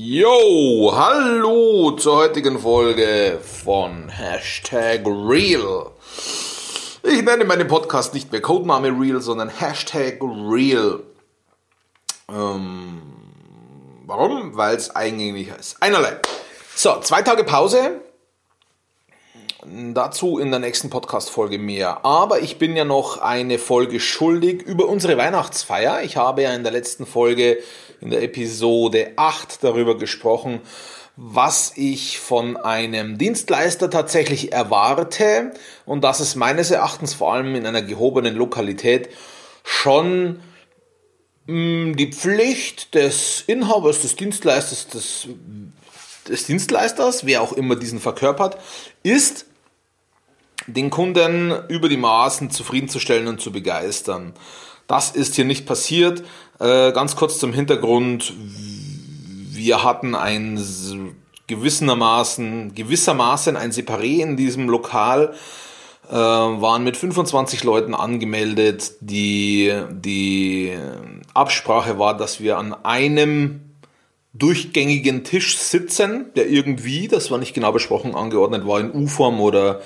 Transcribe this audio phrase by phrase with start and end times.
[0.00, 5.90] Yo, hallo zur heutigen Folge von Hashtag Real.
[7.02, 11.00] Ich nenne meinen Podcast nicht mehr Codename Real, sondern Hashtag Real.
[12.30, 13.02] Ähm,
[14.06, 14.56] warum?
[14.56, 15.78] Weil es eigentlich heißt.
[15.80, 16.20] Einerlei.
[16.76, 18.00] So, zwei Tage Pause.
[19.66, 22.04] Dazu in der nächsten Podcast-Folge mehr.
[22.04, 26.02] Aber ich bin ja noch eine Folge schuldig über unsere Weihnachtsfeier.
[26.04, 27.58] Ich habe ja in der letzten Folge,
[28.00, 30.60] in der Episode 8, darüber gesprochen,
[31.16, 35.52] was ich von einem Dienstleister tatsächlich erwarte
[35.84, 39.08] und dass es meines Erachtens vor allem in einer gehobenen Lokalität
[39.64, 40.40] schon
[41.46, 45.28] mh, die Pflicht des Inhabers, des Dienstleisters, des,
[46.28, 48.56] des Dienstleisters, wer auch immer diesen verkörpert,
[49.02, 49.46] ist,
[50.68, 54.34] den Kunden über die Maßen zufriedenzustellen und zu begeistern.
[54.88, 56.24] Das ist hier nicht passiert.
[56.58, 58.32] Äh, ganz kurz zum Hintergrund.
[59.52, 60.58] Wir hatten ein
[61.46, 65.34] gewissermaßen, gewissermaßen ein Separé in diesem Lokal,
[66.08, 68.92] äh, waren mit 25 Leuten angemeldet.
[69.00, 70.72] Die, die
[71.34, 73.60] Absprache war, dass wir an einem
[74.32, 79.82] durchgängigen Tisch sitzen, der irgendwie, das war nicht genau besprochen, angeordnet war in U-Form oder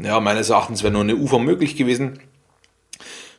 [0.00, 2.18] ja, meines Erachtens wäre nur eine UFA möglich gewesen.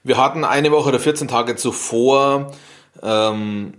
[0.06, 2.54] Wir hatten eine Woche oder 14 Tage zuvor,
[3.02, 3.74] ähm,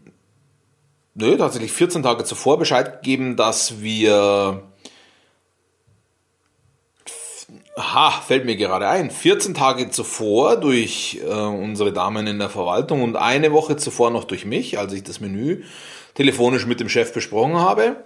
[1.15, 4.65] nö, tatsächlich 14 Tage zuvor Bescheid gegeben, dass wir,
[7.77, 13.05] ha, fällt mir gerade ein, 14 Tage zuvor durch äh, unsere Damen in der Verwaltung
[13.05, 15.63] und eine Woche zuvor noch durch mich, als ich das Menü
[16.15, 18.05] telefonisch mit dem Chef besprochen habe,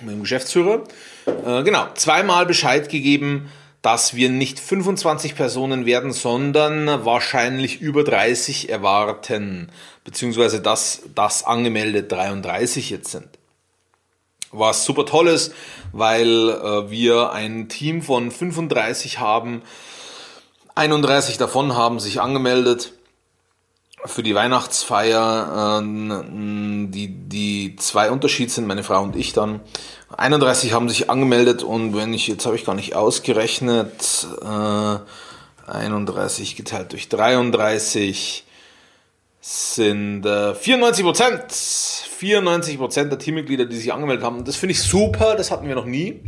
[0.00, 0.84] mit dem Geschäftsführer,
[1.26, 3.50] äh, genau, zweimal Bescheid gegeben,
[3.82, 9.70] dass wir nicht 25 Personen werden, sondern wahrscheinlich über 30 erwarten,
[10.04, 13.28] beziehungsweise dass das angemeldet 33 jetzt sind.
[14.52, 15.54] Was super toll ist,
[15.92, 19.62] weil äh, wir ein Team von 35 haben,
[20.74, 22.92] 31 davon haben sich angemeldet
[24.04, 25.80] für die Weihnachtsfeier.
[25.80, 29.60] Äh, die, die zwei Unterschied sind meine Frau und ich dann.
[30.16, 34.98] 31 haben sich angemeldet und wenn ich, jetzt habe ich gar nicht ausgerechnet, äh,
[35.70, 38.44] 31 geteilt durch 33
[39.40, 41.52] sind äh, 94 Prozent.
[41.52, 44.44] 94 Prozent der Teammitglieder, die sich angemeldet haben.
[44.44, 46.20] Das finde ich super, das hatten wir noch nie.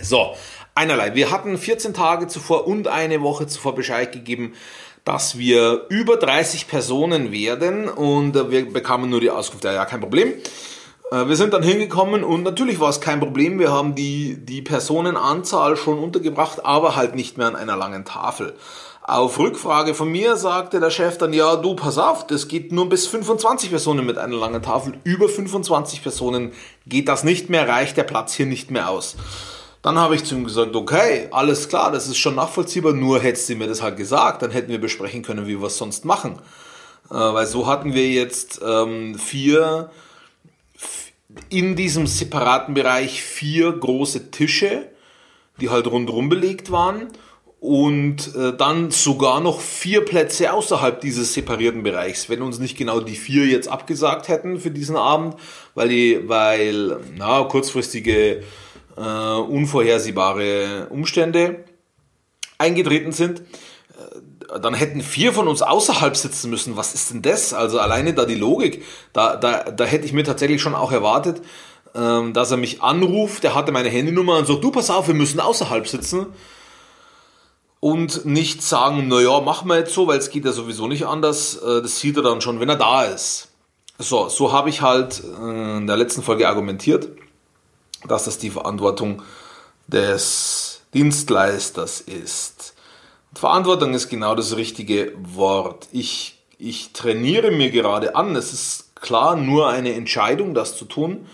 [0.00, 0.34] So,
[0.74, 1.14] einerlei.
[1.14, 4.54] Wir hatten 14 Tage zuvor und eine Woche zuvor Bescheid gegeben,
[5.04, 10.00] dass wir über 30 Personen werden und wir bekamen nur die Auskunft, ja, ja, kein
[10.00, 10.34] Problem.
[11.10, 13.58] Äh, wir sind dann hingekommen und natürlich war es kein Problem.
[13.58, 18.54] Wir haben die, die Personenanzahl schon untergebracht, aber halt nicht mehr an einer langen Tafel.
[19.02, 22.88] Auf Rückfrage von mir sagte der Chef dann, ja, du, pass auf, das geht nur
[22.88, 24.94] bis 25 Personen mit einer langen Tafel.
[25.04, 26.52] Über 25 Personen
[26.86, 29.14] geht das nicht mehr, reicht der Platz hier nicht mehr aus.
[29.82, 33.48] Dann habe ich zu ihm gesagt, okay, alles klar, das ist schon nachvollziehbar, nur hättest
[33.48, 36.40] du mir das halt gesagt, dann hätten wir besprechen können, wie wir es sonst machen.
[37.08, 39.88] Äh, weil so hatten wir jetzt ähm, vier,
[41.48, 44.88] in diesem separaten Bereich vier große Tische,
[45.60, 47.08] die halt rundherum belegt waren
[47.60, 53.00] und äh, dann sogar noch vier Plätze außerhalb dieses separierten Bereichs, wenn uns nicht genau
[53.00, 55.36] die vier jetzt abgesagt hätten für diesen Abend,
[55.74, 58.42] weil die, weil na, kurzfristige
[58.96, 61.64] äh, unvorhersehbare Umstände
[62.58, 63.42] eingetreten sind,
[64.60, 66.76] dann hätten vier von uns außerhalb sitzen müssen.
[66.76, 67.52] Was ist denn das?
[67.52, 71.42] Also alleine da die Logik, da, da, da hätte ich mir tatsächlich schon auch erwartet,
[71.94, 75.14] ähm, dass er mich anruft, der hatte meine Handynummer und sagt, du pass auf, wir
[75.14, 76.26] müssen außerhalb sitzen.
[77.78, 81.56] Und nicht sagen, naja, machen wir jetzt so, weil es geht ja sowieso nicht anders.
[81.56, 83.48] Äh, das sieht er dann schon, wenn er da ist.
[83.98, 87.08] So, so habe ich halt in der letzten Folge argumentiert
[88.06, 89.22] dass das die Verantwortung
[89.86, 92.74] des Dienstleisters ist.
[93.34, 95.88] Verantwortung ist genau das richtige Wort.
[95.92, 98.34] Ich, ich trainiere mir gerade an.
[98.34, 101.26] Es ist klar nur eine Entscheidung, das zu tun.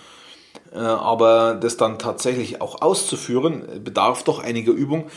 [0.72, 5.10] Äh, aber das dann tatsächlich auch auszuführen, bedarf doch einiger Übung.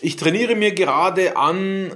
[0.00, 1.92] Ich trainiere mir gerade an,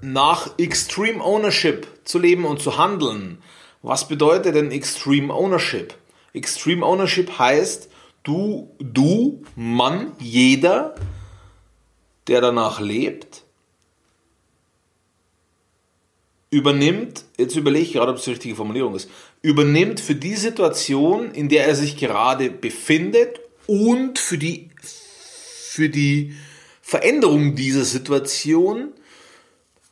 [0.00, 3.38] nach Extreme Ownership zu leben und zu handeln.
[3.82, 5.94] Was bedeutet denn Extreme Ownership?
[6.32, 7.88] Extreme Ownership heißt,
[8.22, 10.94] du, du, Mann, jeder,
[12.28, 13.44] der danach lebt,
[16.50, 19.10] übernimmt, jetzt überlege ich gerade, ob es die richtige Formulierung ist,
[19.42, 26.34] übernimmt für die Situation, in der er sich gerade befindet und für die, für die
[26.80, 28.92] Veränderung dieser Situation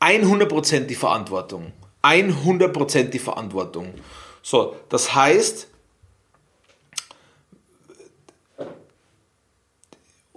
[0.00, 1.72] 100% die Verantwortung.
[2.02, 3.94] 100% die Verantwortung.
[4.42, 5.68] So, das heißt,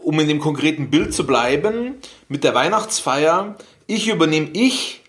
[0.05, 1.95] um in dem konkreten Bild zu bleiben,
[2.29, 3.55] mit der Weihnachtsfeier,
[3.87, 5.01] ich übernehme ich,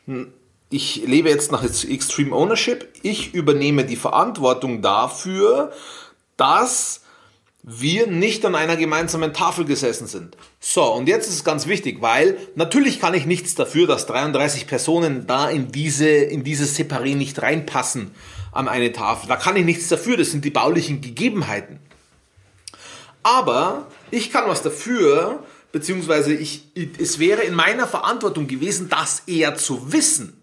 [0.70, 5.70] ich lebe jetzt nach Extreme Ownership, ich übernehme die Verantwortung dafür,
[6.38, 7.02] dass
[7.62, 10.36] wir nicht an einer gemeinsamen Tafel gesessen sind.
[10.60, 14.66] So, und jetzt ist es ganz wichtig, weil natürlich kann ich nichts dafür, dass 33
[14.66, 18.12] Personen da in diese, in dieses Separé nicht reinpassen
[18.52, 19.28] an eine Tafel.
[19.28, 21.80] Da kann ich nichts dafür, das sind die baulichen Gegebenheiten.
[23.22, 26.64] Aber ich kann was dafür, beziehungsweise ich,
[26.98, 30.40] es wäre in meiner Verantwortung gewesen, das eher zu wissen.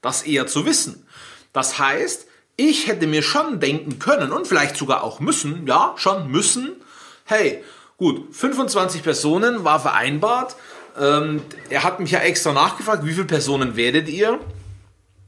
[0.00, 1.06] Das eher zu wissen.
[1.52, 2.26] Das heißt,
[2.56, 6.76] ich hätte mir schon denken können und vielleicht sogar auch müssen, ja, schon müssen,
[7.24, 7.62] hey,
[7.96, 10.56] gut, 25 Personen war vereinbart.
[10.98, 14.40] Ähm, er hat mich ja extra nachgefragt, wie viele Personen werdet ihr?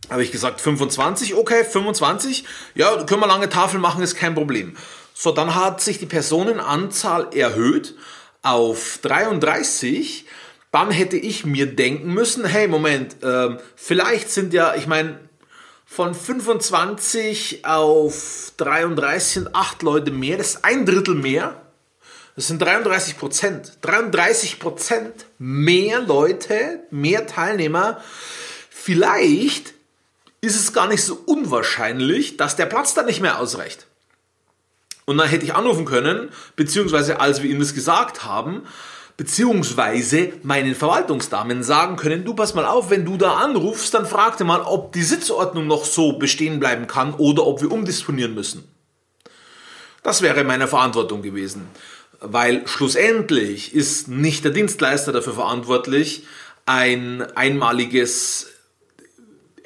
[0.08, 2.44] Habe ich gesagt 25, okay, 25.
[2.74, 4.76] Ja, können wir lange Tafel machen, ist kein Problem.
[5.22, 7.94] So, dann hat sich die Personenanzahl erhöht
[8.40, 10.24] auf 33.
[10.72, 15.20] Dann hätte ich mir denken müssen, hey, Moment, äh, vielleicht sind ja, ich meine,
[15.84, 21.60] von 25 auf 33 sind 8 Leute mehr, das ist ein Drittel mehr.
[22.34, 23.72] Das sind 33 Prozent.
[23.82, 28.00] 33 Prozent mehr Leute, mehr Teilnehmer.
[28.70, 29.74] Vielleicht
[30.40, 33.86] ist es gar nicht so unwahrscheinlich, dass der Platz dann nicht mehr ausreicht.
[35.04, 38.62] Und dann hätte ich anrufen können, beziehungsweise als wir ihnen das gesagt haben,
[39.16, 44.44] beziehungsweise meinen Verwaltungsdamen sagen können, du pass mal auf, wenn du da anrufst, dann fragte
[44.44, 48.64] mal, ob die Sitzordnung noch so bestehen bleiben kann oder ob wir umdisponieren müssen.
[50.02, 51.66] Das wäre meine Verantwortung gewesen,
[52.20, 56.24] weil schlussendlich ist nicht der Dienstleister dafür verantwortlich,
[56.64, 58.46] ein einmaliges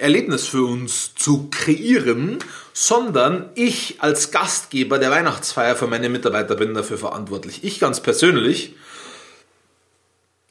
[0.04, 2.38] Erlebnis für uns zu kreieren,
[2.74, 7.64] sondern ich als Gastgeber der Weihnachtsfeier für meine Mitarbeiter bin dafür verantwortlich.
[7.64, 8.76] Ich ganz persönlich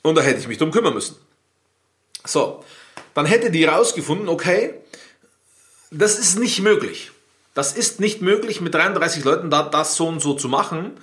[0.02, 1.16] und da hätte ich mich drum kümmern müssen.
[2.26, 2.64] So,
[3.14, 4.74] dann hätte die rausgefunden, okay,
[5.92, 7.12] das ist nicht möglich.
[7.54, 10.98] Das ist nicht möglich, mit 33 Leuten da das so und so zu machen.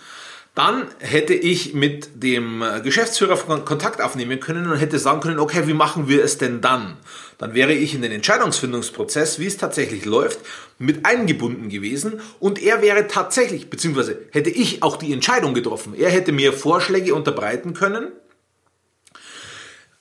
[0.54, 5.74] Dann hätte ich mit dem Geschäftsführer Kontakt aufnehmen können und hätte sagen können, okay, wie
[5.74, 6.96] machen wir es denn dann?
[7.38, 10.40] Dann wäre ich in den Entscheidungsfindungsprozess, wie es tatsächlich läuft,
[10.78, 15.94] mit eingebunden gewesen und er wäre tatsächlich, beziehungsweise hätte ich auch die Entscheidung getroffen.
[15.94, 18.12] Er hätte mir Vorschläge unterbreiten können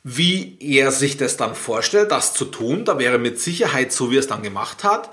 [0.04, 4.18] wie er sich das dann vorstellt, das zu tun, da wäre mit Sicherheit, so wie
[4.18, 5.10] er es dann gemacht hat,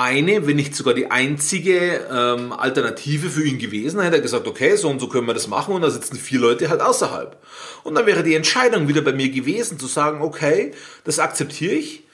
[0.00, 3.96] eine, wenn nicht sogar die einzige ähm, Alternative für ihn gewesen.
[3.96, 6.16] Dann hätte er gesagt, okay, so und so können wir das machen und da sitzen
[6.16, 7.36] vier Leute halt außerhalb.
[7.84, 10.72] Und dann wäre die Entscheidung wieder bei mir gewesen, zu sagen, okay,
[11.04, 12.04] das akzeptiere ich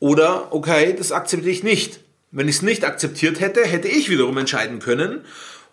[0.00, 2.00] oder okay, das akzeptiere ich nicht.
[2.32, 5.24] Wenn ich es nicht akzeptiert hätte, hätte ich wiederum entscheiden können,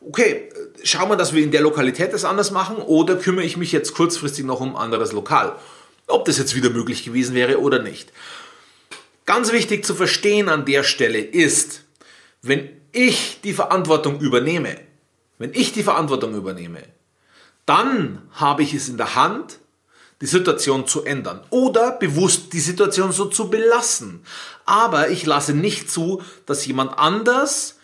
[0.02, 0.50] okay,
[0.84, 3.94] schauen wir, dass wir in der Lokalität das anders machen oder kümmere ich mich jetzt
[3.96, 5.56] kurzfristig noch um ein anderes Lokal?
[6.08, 8.12] Ob das jetzt wieder möglich gewesen wäre oder nicht.
[9.30, 11.84] Ganz wichtig zu verstehen an der Stelle ist,
[12.42, 14.76] wenn ich die Verantwortung übernehme,
[15.38, 16.82] wenn ich die Verantwortung übernehme,
[17.68, 19.60] dann habe ich es in der Hand,
[20.20, 24.26] die Situation zu ändern oder bewusst die Situation so zu belassen.
[24.66, 27.78] Aber ich lasse nicht zu, dass jemand anders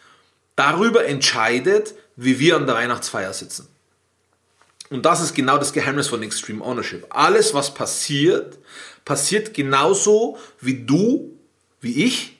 [0.55, 3.67] darüber entscheidet, wie wir an der Weihnachtsfeier sitzen.
[4.89, 7.05] Und das ist genau das Geheimnis von Extreme Ownership.
[7.11, 8.57] Alles, was passiert,
[9.03, 11.34] passiert genauso, wie du,
[11.85, 12.37] wie ich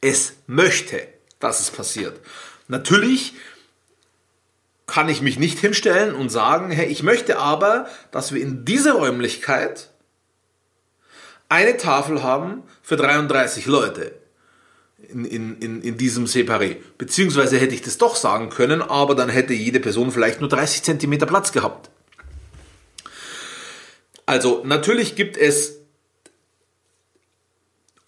[0.00, 1.06] es möchte,
[1.38, 2.18] dass es passiert.
[2.66, 3.34] Natürlich
[4.86, 8.94] kann ich mich nicht hinstellen und sagen, hey, ich möchte aber, dass wir in dieser
[8.94, 9.90] Räumlichkeit
[11.48, 14.14] eine Tafel haben für 33 Leute
[15.08, 16.76] in, in, in, in diesem Separé.
[16.98, 20.82] Beziehungsweise hätte ich das doch sagen können, aber dann hätte jede Person vielleicht nur 30
[20.82, 21.90] cm Platz gehabt.
[24.24, 25.78] Also natürlich gibt es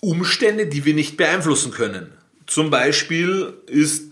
[0.00, 2.12] Umstände, die wir nicht beeinflussen können.
[2.47, 4.05] Zum Beispiel ist,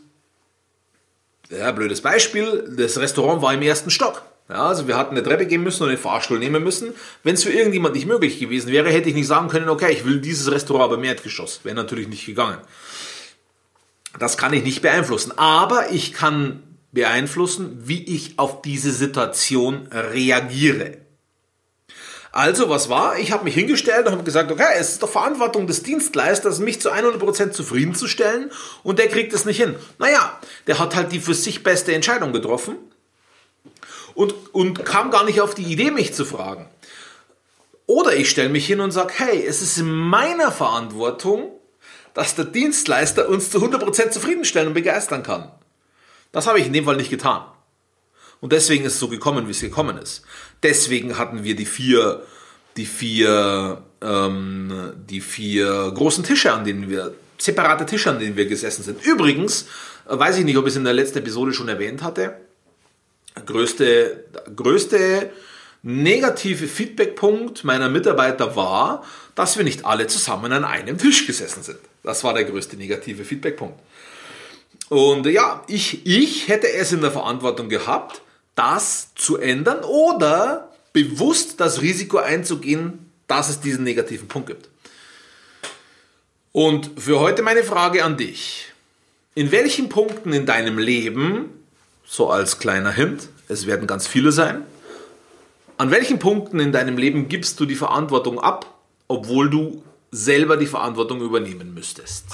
[1.50, 4.22] ja, blödes Beispiel, das Restaurant war im ersten Stock.
[4.48, 6.92] Ja, also wir hatten eine Treppe gehen müssen und den Fahrstuhl nehmen müssen.
[7.24, 10.04] Wenn es für irgendjemand nicht möglich gewesen wäre, hätte ich nicht sagen können, okay, ich
[10.04, 11.60] will dieses Restaurant aber im Erdgeschoss.
[11.64, 12.58] Wäre natürlich nicht gegangen.
[14.18, 15.36] Das kann ich nicht beeinflussen.
[15.36, 16.62] Aber ich kann
[16.92, 20.98] beeinflussen, wie ich auf diese Situation reagiere.
[22.36, 23.18] Also, was war?
[23.18, 26.82] Ich habe mich hingestellt und habe gesagt, okay, es ist doch Verantwortung des Dienstleisters, mich
[26.82, 28.50] zu 100% zufriedenzustellen
[28.82, 29.74] und der kriegt es nicht hin.
[29.98, 32.76] Naja, der hat halt die für sich beste Entscheidung getroffen
[34.14, 36.68] und, und kam gar nicht auf die Idee, mich zu fragen.
[37.86, 41.52] Oder ich stelle mich hin und sage, hey, es ist in meiner Verantwortung,
[42.12, 45.50] dass der Dienstleister uns zu 100% zufriedenstellen und begeistern kann.
[46.32, 47.46] Das habe ich in dem Fall nicht getan.
[48.40, 50.22] Und deswegen ist es so gekommen, wie es gekommen ist.
[50.62, 52.22] Deswegen hatten wir die vier,
[52.76, 58.46] die vier, ähm, die vier großen Tische, an denen wir, separate Tische, an denen wir
[58.46, 59.04] gesessen sind.
[59.04, 59.66] Übrigens,
[60.08, 62.36] äh, weiß ich nicht, ob ich es in der letzten Episode schon erwähnt hatte,
[63.44, 64.24] größte,
[64.54, 65.30] größte
[65.82, 71.78] negative Feedbackpunkt meiner Mitarbeiter war, dass wir nicht alle zusammen an einem Tisch gesessen sind.
[72.02, 73.78] Das war der größte negative Feedbackpunkt.
[74.88, 78.22] Und ja, ich, ich hätte es in der Verantwortung gehabt,
[78.56, 84.68] das zu ändern oder bewusst das Risiko einzugehen, dass es diesen negativen Punkt gibt.
[86.52, 88.72] Und für heute meine Frage an dich.
[89.34, 91.50] In welchen Punkten in deinem Leben,
[92.06, 94.64] so als kleiner Hint, es werden ganz viele sein,
[95.76, 100.66] an welchen Punkten in deinem Leben gibst du die Verantwortung ab, obwohl du selber die
[100.66, 102.24] Verantwortung übernehmen müsstest?